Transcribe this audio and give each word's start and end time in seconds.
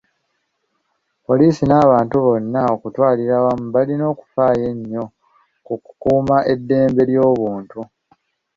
Poliisi 1.25 1.61
wamu 1.63 1.71
n’abantu 1.75 2.15
bonna 2.25 2.61
okutwalira 2.75 3.33
awamu 3.39 3.65
balina 3.75 4.03
okufaayo 4.13 4.63
ennyo 4.73 5.03
ku 5.65 5.73
kukuuma 5.83 6.37
eddembe 6.53 7.01
ly’obuntu. 7.09 7.79